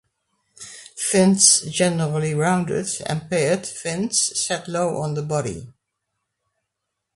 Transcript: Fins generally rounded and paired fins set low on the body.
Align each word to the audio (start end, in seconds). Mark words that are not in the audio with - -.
Fins 0.95 1.61
generally 1.69 2.33
rounded 2.33 2.87
and 3.05 3.29
paired 3.29 3.67
fins 3.67 4.19
set 4.35 4.67
low 4.67 4.97
on 4.97 5.13
the 5.13 5.21
body. 5.21 5.67